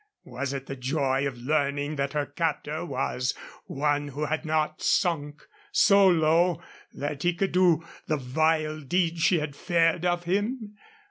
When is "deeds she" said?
8.81-9.37